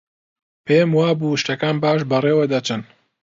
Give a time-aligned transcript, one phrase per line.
[0.65, 2.81] پێم وابوو شتەکان باش بەڕێوە دەچن.